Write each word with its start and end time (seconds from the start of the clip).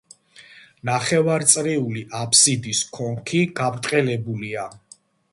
ნახევარწრიული 0.89 2.01
აფსიდის 2.19 2.81
კონქი 2.95 3.41
გაბრტყელებულია. 3.59 4.65